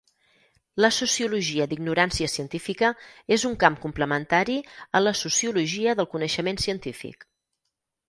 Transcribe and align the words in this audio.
La 0.83 0.89
sociologia 0.95 1.67
d'ignorància 1.73 2.31
científica 2.37 2.91
és 3.37 3.45
un 3.51 3.55
camp 3.67 3.79
complementari 3.87 4.59
a 5.01 5.05
la 5.07 5.17
sociologia 5.23 5.99
del 6.01 6.13
coneixement 6.19 6.65
científic. 6.69 7.33